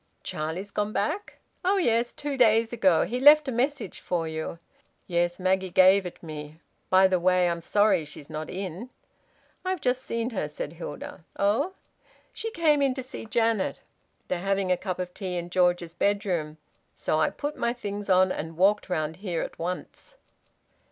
"Charlie's 0.23 0.71
gone 0.71 0.93
back?" 0.93 1.37
"Oh 1.63 1.77
yes. 1.77 2.11
Two 2.11 2.35
days 2.35 2.73
ago. 2.73 3.05
He 3.05 3.19
left 3.19 3.47
a 3.47 3.51
message 3.51 3.99
for 3.99 4.27
you." 4.27 4.57
"Yes. 5.05 5.39
Maggie 5.39 5.69
gave 5.69 6.07
it 6.07 6.23
me. 6.23 6.59
By 6.89 7.07
the 7.07 7.19
way, 7.19 7.47
I'm 7.47 7.61
sorry 7.61 8.03
she's 8.03 8.27
not 8.27 8.49
in." 8.49 8.89
"I've 9.63 9.79
just 9.79 10.03
seen 10.03 10.31
her," 10.31 10.49
said 10.49 10.73
Hilda. 10.73 11.23
"Oh!" 11.37 11.73
"She 12.33 12.49
came 12.49 12.81
in 12.81 12.95
to 12.95 13.03
see 13.03 13.27
Janet. 13.27 13.81
They're 14.27 14.39
having 14.39 14.71
a 14.71 14.75
cup 14.75 14.97
of 14.97 15.13
tea 15.13 15.37
in 15.37 15.51
George's 15.51 15.93
bedroom. 15.93 16.57
So 16.95 17.19
I 17.19 17.29
put 17.29 17.55
my 17.55 17.71
things 17.71 18.09
on 18.09 18.31
and 18.31 18.57
walked 18.57 18.89
round 18.89 19.17
here 19.17 19.43
at 19.43 19.59
once." 19.59 20.15